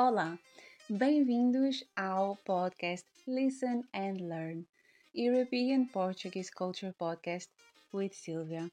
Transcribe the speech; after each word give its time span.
Olá, 0.00 0.38
bem-vindos 0.88 1.82
ao 1.96 2.36
podcast 2.44 3.04
Listen 3.26 3.82
and 3.92 4.28
Learn, 4.28 4.64
European 5.12 5.86
Portuguese 5.86 6.52
Culture 6.52 6.94
Podcast 6.96 7.50
with 7.92 8.14
Silvia. 8.14 8.70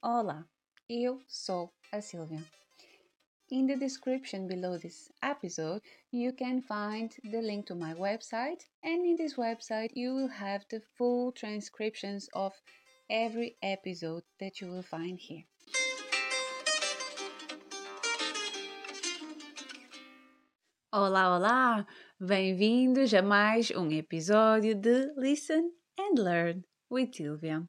Olá, 0.00 0.48
eu 0.88 1.20
sou 1.26 1.72
a 1.90 2.00
Silvia. 2.00 2.44
In 3.50 3.66
the 3.66 3.74
description 3.74 4.46
below 4.46 4.78
this 4.78 5.10
episode, 5.20 5.82
you 6.12 6.32
can 6.32 6.62
find 6.62 7.10
the 7.24 7.42
link 7.42 7.66
to 7.66 7.74
my 7.74 7.92
website, 7.94 8.64
and 8.84 9.04
in 9.04 9.16
this 9.16 9.34
website, 9.34 9.90
you 9.96 10.14
will 10.14 10.28
have 10.28 10.64
the 10.70 10.80
full 10.96 11.32
transcriptions 11.32 12.28
of 12.32 12.54
every 13.10 13.56
episode 13.60 14.22
that 14.38 14.60
you 14.60 14.70
will 14.70 14.84
find 14.84 15.18
here. 15.18 15.42
Olá, 20.92 21.36
olá! 21.36 21.86
Bem-vindos 22.18 23.14
a 23.14 23.22
mais 23.22 23.70
um 23.70 23.92
episódio 23.92 24.74
de 24.74 25.14
Listen 25.16 25.70
and 25.96 26.20
Learn 26.20 26.64
with 26.90 27.12
Silvia. 27.14 27.62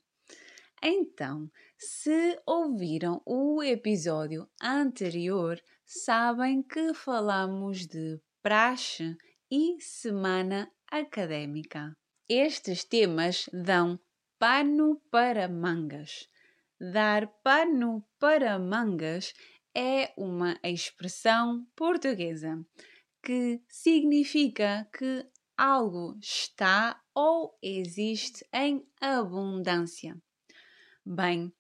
Então, 0.82 1.48
se 1.78 2.42
ouviram 2.48 3.22
o 3.24 3.62
episódio 3.62 4.50
anterior, 4.60 5.62
sabem 5.86 6.64
que 6.64 6.96
falamos 6.96 7.86
de 7.86 8.20
praxe 8.42 9.16
e 9.52 9.80
semana 9.80 10.68
académica. 10.90 11.96
Estes 12.28 12.84
temas 12.84 13.48
dão 13.54 14.00
pano 14.40 15.00
para 15.12 15.48
mangas. 15.48 16.28
Dar 16.92 17.28
pano 17.44 18.04
para 18.18 18.58
mangas 18.58 19.32
é 19.76 20.12
uma 20.18 20.58
expressão 20.64 21.64
portuguesa 21.76 22.58
que 23.24 23.62
significa 23.70 24.88
que 24.98 25.26
algo 25.58 26.18
está 26.20 27.00
ou 27.14 27.58
existe 27.62 28.46
em 28.54 28.86
abundância. 29.00 30.18
Bem, 31.06 31.54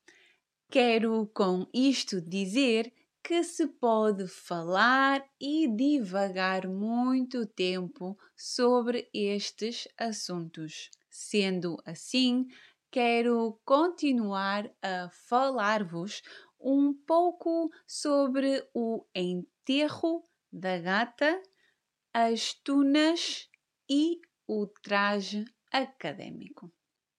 quero 0.70 1.30
com 1.34 1.68
isto 1.73 2.22
dizer 2.22 2.92
que 3.23 3.44
se 3.44 3.68
pode 3.68 4.28
falar 4.28 5.23
e 5.40 5.68
divagar 5.68 6.68
muito 6.68 7.45
tempo 7.45 8.18
sobre 8.36 9.08
estes 9.14 9.88
assuntos. 9.98 10.90
Sendo 11.09 11.78
assim, 11.86 12.48
quero 12.90 13.59
continuar 13.64 14.72
a 14.81 15.09
falar-vos 15.28 16.22
um 16.59 16.94
pouco 16.94 17.70
sobre 17.86 18.68
o 18.73 19.06
enterro 19.14 20.28
da 20.52 20.78
gata 20.80 21.42
as 22.14 22.54
tunas 22.54 23.50
e 23.90 24.20
o 24.45 24.67
traje 24.67 25.45
acadêmico. 25.72 26.70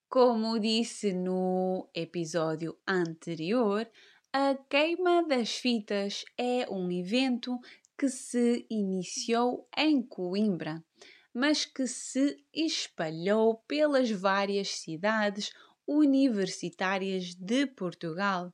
Como 0.08 0.58
disse 0.58 1.14
no 1.14 1.88
episódio 1.94 2.78
anterior, 2.86 3.90
a 4.30 4.54
queima 4.54 5.26
das 5.26 5.56
fitas 5.56 6.24
é 6.36 6.70
um 6.70 6.90
evento 6.90 7.58
que 7.98 8.08
se 8.08 8.66
iniciou 8.68 9.66
em 9.76 10.06
Coimbra, 10.06 10.84
mas 11.32 11.64
que 11.64 11.86
se 11.86 12.36
espalhou 12.52 13.62
pelas 13.66 14.10
várias 14.10 14.68
cidades 14.68 15.50
universitárias 15.86 17.34
de 17.34 17.66
Portugal. 17.66 18.52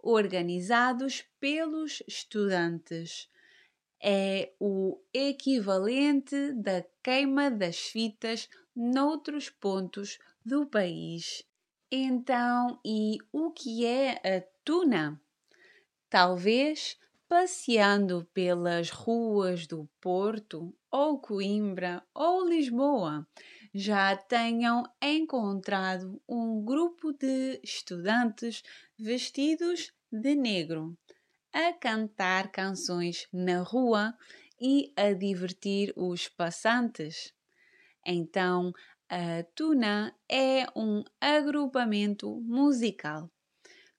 organizados 0.01 1.25
pelos 1.41 2.01
estudantes. 2.07 3.29
É 4.01 4.53
o 4.61 5.03
equivalente 5.13 6.53
da 6.53 6.85
queima 7.03 7.51
das 7.51 7.77
fitas 7.77 8.49
noutros 8.73 9.51
pontos 9.51 10.21
do 10.45 10.65
país. 10.65 11.43
Então, 11.91 12.79
e 12.85 13.19
o 13.33 13.51
que 13.51 13.85
é 13.85 14.13
a 14.13 14.41
tuna? 14.65 15.21
Talvez 16.09 16.97
passeando 17.29 18.25
pelas 18.33 18.91
ruas 18.91 19.67
do 19.67 19.89
Porto, 20.01 20.75
ou 20.91 21.21
Coimbra, 21.21 22.03
ou 22.15 22.49
Lisboa, 22.49 23.27
já 23.75 24.17
tenham 24.17 24.85
encontrado 25.03 26.23
um 26.29 26.65
grupo 26.65 27.13
de 27.13 27.61
estudantes 27.63 28.63
vestidos 28.99 29.93
de 30.11 30.35
negro 30.35 30.97
a 31.53 31.73
cantar 31.73 32.51
canções 32.53 33.27
na 33.33 33.61
rua 33.63 34.15
e 34.61 34.93
a 34.97 35.13
divertir 35.13 35.93
os 35.97 36.29
passantes. 36.29 37.33
Então, 38.05 38.73
a 39.09 39.43
tuna 39.55 40.15
é 40.29 40.67
um 40.77 41.03
agrupamento 41.21 42.41
musical 42.43 43.31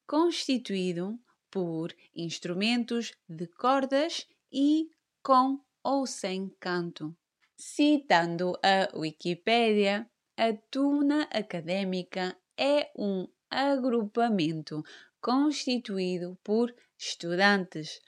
constituído 0.05 1.19
por 1.49 1.93
instrumentos 2.15 3.13
de 3.27 3.47
cordas 3.47 4.27
e 4.51 4.89
com 5.23 5.59
ou 5.83 6.05
sem 6.05 6.49
canto. 6.59 7.15
Citando 7.55 8.53
a 8.63 8.89
Wikipédia, 8.97 10.09
a 10.37 10.53
tuna 10.69 11.23
académica 11.31 12.37
é 12.57 12.91
um 12.95 13.27
agrupamento 13.49 14.83
constituído 15.19 16.37
por 16.43 16.73
estudantes. 16.97 17.99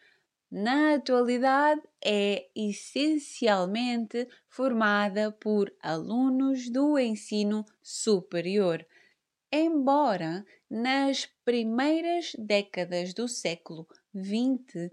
Na 0.51 0.95
atualidade, 0.95 1.81
é 2.03 2.49
essencialmente 2.55 4.27
formada 4.47 5.31
por 5.31 5.73
alunos 5.81 6.69
do 6.69 6.97
ensino 6.97 7.65
superior 7.81 8.85
embora 9.51 10.45
nas 10.69 11.27
primeiras 11.49 12.33
décadas 12.37 13.11
do 13.11 13.27
século 13.27 13.87
XX 14.15 14.91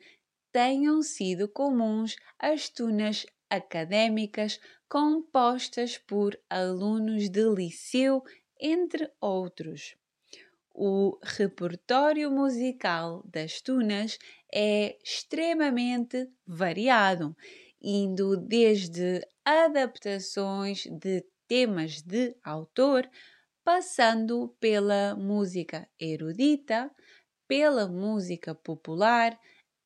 tenham 0.51 1.03
sido 1.03 1.47
comuns 1.51 2.17
as 2.39 2.71
tunas 2.71 3.27
académicas 3.51 4.59
compostas 4.89 5.99
por 5.99 6.35
alunos 6.49 7.29
de 7.29 7.43
liceu 7.43 8.23
entre 8.59 9.13
outros. 9.21 9.97
O 10.73 11.19
repertório 11.23 12.31
musical 12.31 13.23
das 13.31 13.61
Tunas 13.61 14.19
é 14.51 14.97
extremamente 15.05 16.27
variado, 16.47 17.37
indo 17.83 18.35
desde 18.35 19.21
adaptações 19.45 20.87
de 20.87 21.23
temas 21.47 22.01
de 22.01 22.35
autor, 22.43 23.07
passando 23.67 24.55
pela 24.61 25.17
música 25.17 25.91
erudita, 25.99 26.89
pela 27.49 27.89
música 27.89 28.55
popular, 28.55 29.37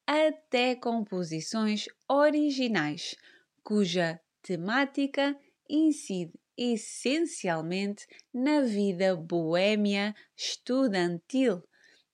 até 0.07 0.75
composições 0.75 1.87
originais, 2.07 3.17
cuja 3.65 4.21
temática 4.43 5.35
incide 5.67 6.39
essencialmente 6.59 8.07
na 8.35 8.61
vida 8.61 9.17
boêmia 9.17 10.15
estudantil, 10.37 11.63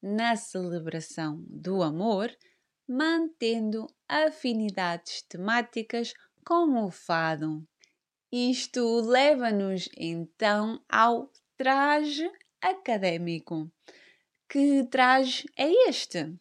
na 0.00 0.36
celebração 0.36 1.42
do 1.48 1.82
amor, 1.82 2.30
mantendo 2.88 3.88
afinidades 4.08 5.20
temáticas 5.22 6.14
com 6.44 6.86
o 6.86 6.92
fado. 6.92 7.66
Isto 8.30 9.00
leva-nos 9.00 9.88
então 9.96 10.80
ao 10.88 11.28
traje 11.56 12.30
acadêmico. 12.60 13.70
Que 14.48 14.84
traje 14.84 15.46
é 15.56 15.88
este? 15.88 16.34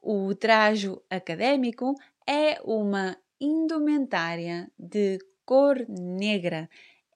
O 0.00 0.34
traje 0.34 0.88
acadêmico 1.08 1.94
é 2.26 2.60
uma 2.62 3.16
indumentária 3.40 4.70
de 4.78 5.18
cor 5.46 5.86
negra 5.88 6.68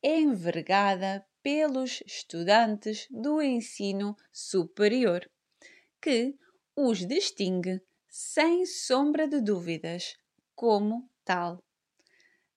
envergada 0.02 1.26
pelos 1.42 2.02
estudantes 2.06 3.06
do 3.10 3.42
ensino 3.42 4.16
superior, 4.32 5.28
que 6.00 6.36
os 6.76 7.04
distingue, 7.04 7.80
sem 8.08 8.64
sombra 8.64 9.26
de 9.26 9.40
dúvidas, 9.40 10.16
como 10.54 11.10
tal. 11.24 11.62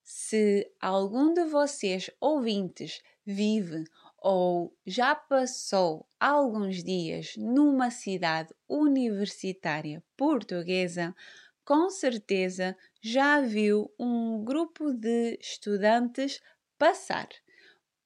Se 0.02 0.70
algum 0.80 1.32
de 1.32 1.44
vocês 1.44 2.10
ouvintes 2.20 3.00
vive 3.24 3.84
ou 4.22 4.72
já 4.86 5.16
passou 5.16 6.06
alguns 6.18 6.84
dias 6.84 7.34
numa 7.36 7.90
cidade 7.90 8.54
universitária 8.68 10.02
portuguesa, 10.16 11.14
com 11.64 11.90
certeza 11.90 12.76
já 13.00 13.40
viu 13.40 13.92
um 13.98 14.44
grupo 14.44 14.92
de 14.92 15.36
estudantes 15.40 16.40
passar, 16.78 17.28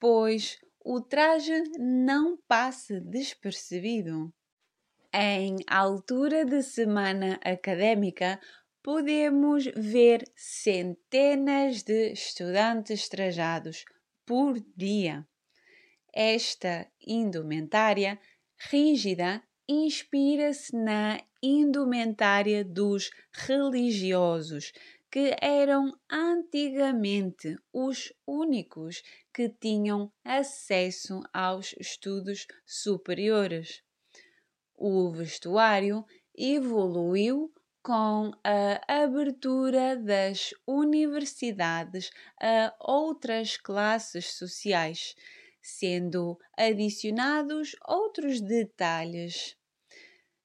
pois 0.00 0.58
o 0.82 1.02
traje 1.02 1.62
não 1.78 2.38
passa 2.48 2.98
despercebido. 3.00 4.32
Em 5.12 5.56
altura 5.66 6.44
de 6.44 6.62
semana 6.62 7.38
académica, 7.44 8.40
podemos 8.82 9.64
ver 9.76 10.22
centenas 10.34 11.82
de 11.82 12.12
estudantes 12.12 13.08
trajados 13.08 13.84
por 14.24 14.58
dia. 14.76 15.26
Esta 16.18 16.90
indumentária 17.06 18.18
rígida 18.70 19.42
inspira-se 19.68 20.74
na 20.74 21.20
indumentária 21.42 22.64
dos 22.64 23.10
religiosos 23.34 24.72
que 25.10 25.36
eram 25.42 25.92
antigamente 26.10 27.58
os 27.70 28.14
únicos 28.26 29.02
que 29.30 29.50
tinham 29.50 30.10
acesso 30.24 31.20
aos 31.34 31.74
estudos 31.78 32.46
superiores. 32.64 33.82
O 34.74 35.10
vestuário 35.10 36.02
evoluiu 36.34 37.52
com 37.82 38.32
a 38.42 39.02
abertura 39.02 39.96
das 39.96 40.54
universidades 40.66 42.10
a 42.40 42.74
outras 42.80 43.58
classes 43.58 44.32
sociais, 44.32 45.14
sendo 45.66 46.38
adicionados 46.56 47.74
outros 47.84 48.40
detalhes. 48.40 49.56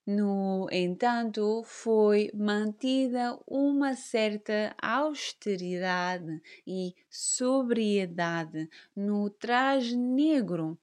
No 0.03 0.67
entanto, 0.71 1.61
foi 1.63 2.31
mantida 2.33 3.39
uma 3.45 3.95
certa 3.95 4.75
austeridade 4.81 6.41
e 6.65 6.95
sobriedade 7.07 8.67
no 8.95 9.29
traje 9.29 9.95
negro, 9.95 10.75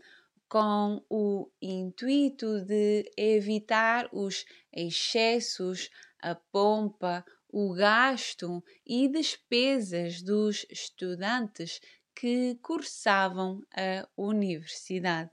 com 0.48 1.02
o 1.10 1.50
intuito 1.60 2.60
de 2.60 3.10
evitar 3.16 4.08
os 4.12 4.44
excessos, 4.72 5.90
a 6.22 6.36
pompa, 6.36 7.24
o 7.50 7.74
gasto 7.74 8.62
e 8.86 9.08
despesas 9.08 10.22
dos 10.22 10.64
estudantes 10.70 11.80
que 12.18 12.58
cursavam 12.60 13.62
a 13.72 14.06
universidade. 14.16 15.30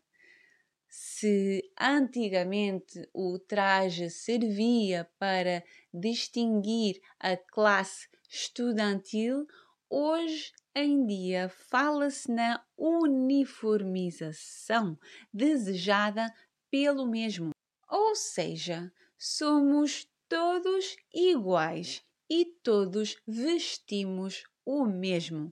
Se 0.87 1.63
antigamente 1.81 3.09
o 3.11 3.39
traje 3.39 4.11
servia 4.11 5.09
para 5.17 5.63
distinguir 5.91 7.01
a 7.19 7.35
classe 7.35 8.07
estudantil, 8.29 9.47
hoje 9.89 10.53
em 10.75 11.07
dia 11.07 11.49
fala-se 11.49 12.31
na 12.31 12.63
uniformização 12.77 14.95
desejada 15.33 16.31
pelo 16.69 17.07
mesmo. 17.07 17.49
Ou 17.89 18.15
seja, 18.15 18.93
somos 19.17 20.07
todos 20.29 20.95
iguais 21.11 22.05
e 22.29 22.45
todos 22.45 23.17
vestimos 23.25 24.43
o 24.63 24.85
mesmo. 24.85 25.51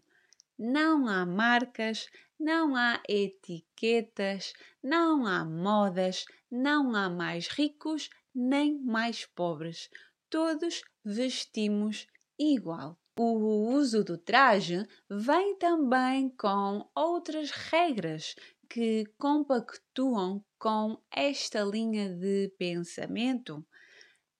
Não 0.57 1.07
há 1.07 1.25
marcas, 1.25 2.07
não 2.39 2.75
há 2.75 3.01
etiquetas, 3.07 4.53
não 4.83 5.25
há 5.25 5.43
modas, 5.45 6.25
não 6.51 6.95
há 6.95 7.09
mais 7.09 7.47
ricos 7.47 8.09
nem 8.33 8.77
mais 8.79 9.25
pobres. 9.25 9.89
Todos 10.29 10.81
vestimos 11.03 12.07
igual. 12.37 12.97
O 13.17 13.75
uso 13.75 14.03
do 14.03 14.17
traje 14.17 14.87
vem 15.07 15.55
também 15.57 16.29
com 16.29 16.89
outras 16.95 17.51
regras 17.51 18.35
que 18.67 19.05
compactuam 19.19 20.43
com 20.57 20.97
esta 21.11 21.61
linha 21.63 22.09
de 22.09 22.51
pensamento. 22.57 23.63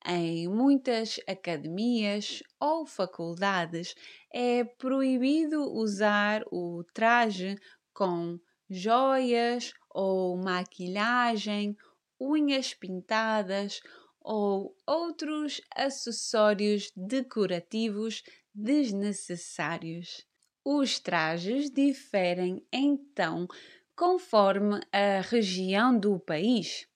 Em 0.05 0.49
muitas 0.49 1.17
academias 1.25 2.43
ou 2.59 2.85
faculdades 2.85 3.95
é 4.33 4.65
proibido 4.65 5.71
usar 5.73 6.43
o 6.51 6.83
traje 6.93 7.57
com 7.93 8.37
joias 8.69 9.71
ou 9.89 10.35
maquilhagem, 10.35 11.77
unhas 12.19 12.73
pintadas 12.73 13.79
ou 14.19 14.75
outros 14.85 15.61
acessórios 15.73 16.91
decorativos 16.97 18.23
desnecessários. 18.53 20.25
Os 20.65 20.99
trajes 20.99 21.69
diferem 21.69 22.65
então 22.71 23.47
conforme 23.95 24.81
a 24.91 25.21
região 25.21 25.97
do 25.97 26.19
país. 26.19 26.87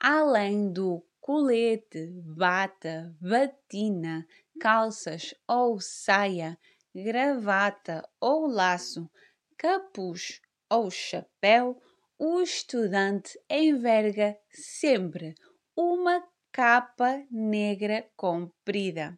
Além 0.00 0.72
do 0.72 1.04
colete, 1.22 2.08
bata, 2.24 3.16
batina, 3.20 4.26
calças 4.60 5.32
ou 5.46 5.80
saia, 5.80 6.58
gravata 6.92 8.06
ou 8.20 8.48
laço, 8.48 9.08
capuz 9.56 10.40
ou 10.68 10.90
chapéu, 10.90 11.80
o 12.18 12.40
estudante 12.40 13.38
enverga 13.48 14.36
sempre 14.50 15.36
uma 15.76 16.26
capa 16.50 17.24
negra 17.30 18.04
comprida. 18.16 19.16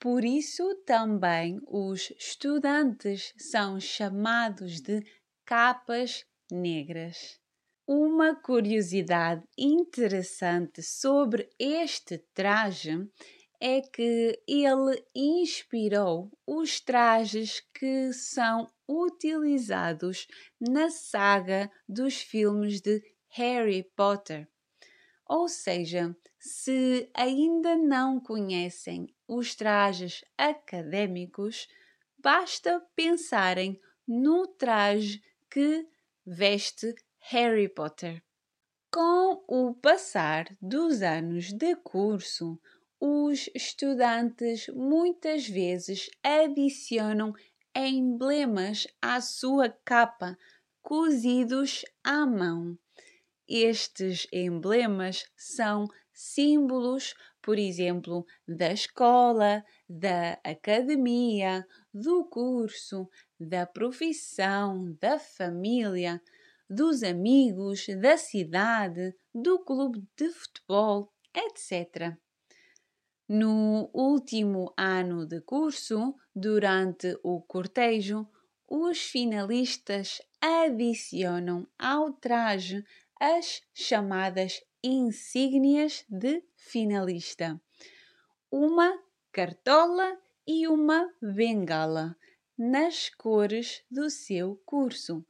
Por 0.00 0.24
isso 0.24 0.74
também 0.84 1.60
os 1.68 2.10
estudantes 2.18 3.32
são 3.38 3.78
chamados 3.78 4.80
de 4.80 5.00
capas 5.46 6.26
negras. 6.50 7.43
Uma 7.86 8.34
curiosidade 8.34 9.46
interessante 9.58 10.82
sobre 10.82 11.50
este 11.58 12.16
traje 12.32 13.06
é 13.60 13.82
que 13.82 14.42
ele 14.48 15.04
inspirou 15.14 16.32
os 16.46 16.80
trajes 16.80 17.60
que 17.74 18.10
são 18.14 18.66
utilizados 18.88 20.26
na 20.58 20.88
saga 20.88 21.70
dos 21.86 22.22
filmes 22.22 22.80
de 22.80 23.02
Harry 23.28 23.82
Potter. 23.94 24.48
Ou 25.26 25.46
seja, 25.46 26.16
se 26.38 27.10
ainda 27.12 27.76
não 27.76 28.18
conhecem 28.18 29.14
os 29.28 29.54
trajes 29.54 30.24
acadêmicos, 30.38 31.68
basta 32.16 32.82
pensarem 32.96 33.78
no 34.08 34.46
traje 34.46 35.22
que 35.50 35.86
veste 36.24 36.94
Harry 37.28 37.70
Potter. 37.70 38.22
Com 38.92 39.42
o 39.48 39.72
passar 39.72 40.44
dos 40.60 41.00
anos 41.00 41.54
de 41.54 41.74
curso, 41.76 42.60
os 43.00 43.48
estudantes 43.54 44.66
muitas 44.68 45.48
vezes 45.48 46.10
adicionam 46.22 47.32
emblemas 47.74 48.86
à 49.00 49.22
sua 49.22 49.70
capa, 49.70 50.36
cozidos 50.82 51.82
à 52.04 52.26
mão. 52.26 52.78
Estes 53.48 54.26
emblemas 54.30 55.24
são 55.34 55.88
símbolos, 56.12 57.14
por 57.40 57.58
exemplo, 57.58 58.26
da 58.46 58.70
escola, 58.70 59.64
da 59.88 60.38
academia, 60.44 61.66
do 61.92 62.26
curso, 62.26 63.08
da 63.40 63.64
profissão, 63.64 64.94
da 65.00 65.18
família, 65.18 66.20
dos 66.68 67.02
amigos, 67.02 67.86
da 68.00 68.16
cidade, 68.16 69.14
do 69.34 69.58
clube 69.58 70.02
de 70.16 70.30
futebol, 70.30 71.12
etc. 71.34 72.16
No 73.28 73.90
último 73.92 74.72
ano 74.76 75.26
de 75.26 75.40
curso, 75.40 76.14
durante 76.34 77.18
o 77.22 77.40
cortejo, 77.40 78.28
os 78.68 78.98
finalistas 78.98 80.20
adicionam 80.40 81.66
ao 81.78 82.12
traje 82.12 82.84
as 83.20 83.62
chamadas 83.72 84.62
insígnias 84.82 86.04
de 86.08 86.42
finalista: 86.56 87.60
uma 88.50 88.98
cartola 89.32 90.18
e 90.46 90.68
uma 90.68 91.10
bengala, 91.22 92.16
nas 92.56 93.08
cores 93.08 93.82
do 93.90 94.10
seu 94.10 94.60
curso, 94.66 95.24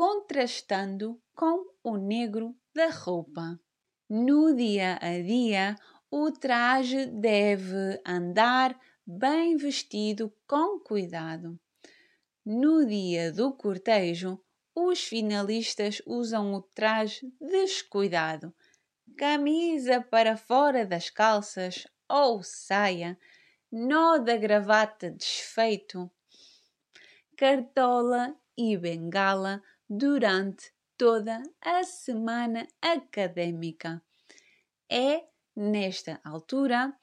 contrastando 0.00 1.20
com 1.34 1.62
o 1.84 1.98
negro 1.98 2.56
da 2.74 2.88
roupa. 2.88 3.60
No 4.08 4.56
dia 4.56 4.98
a 4.98 5.20
dia, 5.20 5.76
o 6.10 6.32
traje 6.32 7.04
deve 7.04 8.00
andar 8.02 8.80
bem 9.06 9.58
vestido 9.58 10.34
com 10.46 10.80
cuidado. 10.80 11.60
No 12.42 12.86
dia 12.86 13.30
do 13.30 13.52
cortejo, 13.52 14.42
os 14.74 15.04
finalistas 15.04 16.00
usam 16.06 16.54
o 16.54 16.62
traje 16.62 17.30
descuidado, 17.38 18.54
camisa 19.18 20.00
para 20.00 20.34
fora 20.34 20.86
das 20.86 21.10
calças 21.10 21.86
ou 22.08 22.42
saia, 22.42 23.18
nó 23.70 24.16
da 24.16 24.38
gravata 24.38 25.10
desfeito, 25.10 26.10
cartola 27.36 28.34
e 28.56 28.78
bengala 28.78 29.62
durante 29.92 30.72
toda 30.96 31.42
a 31.60 31.82
semana 31.82 32.68
académica. 32.80 34.00
É 34.88 35.24
nesta 35.56 36.20
altura 36.22 36.96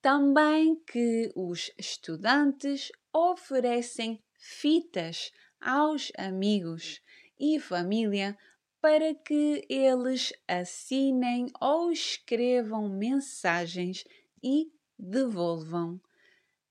também 0.00 0.74
que 0.84 1.30
os 1.36 1.70
estudantes 1.78 2.90
oferecem 3.12 4.20
fitas 4.36 5.32
aos 5.60 6.10
amigos 6.18 7.00
e 7.38 7.60
família 7.60 8.36
para 8.80 9.14
que 9.14 9.64
eles 9.68 10.32
assinem 10.48 11.46
ou 11.60 11.92
escrevam 11.92 12.88
mensagens 12.88 14.04
e 14.42 14.72
devolvam. 14.98 16.00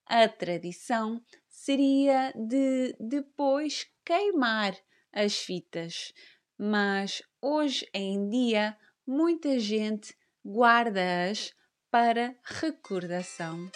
A 0.06 0.28
tradição 0.28 1.24
seria 1.48 2.34
de 2.36 2.94
depois 3.00 3.88
queimar 4.04 4.76
as 5.14 5.38
fitas, 5.38 6.14
mas 6.58 7.22
hoje 7.42 7.88
em 7.94 8.30
dia 8.30 8.78
muita 9.06 9.60
gente 9.60 10.16
guarda-as 10.46 11.54
para 11.90 12.36
recordação. 12.44 13.70